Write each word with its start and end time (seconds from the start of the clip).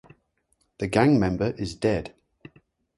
The 0.79 0.87
gang 0.87 1.19
member 1.19 1.51
is 1.59 1.75
dead. 1.75 2.15